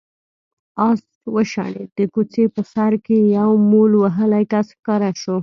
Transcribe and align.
آس 0.87 1.01
وشڼېد، 1.33 1.89
د 1.97 1.99
کوڅې 2.13 2.43
په 2.55 2.61
سر 2.73 2.91
کې 3.05 3.17
يو 3.37 3.51
مول 3.69 3.91
وهلی 3.97 4.43
کس 4.51 4.67
ښکاره 4.77 5.11
شو. 5.21 5.37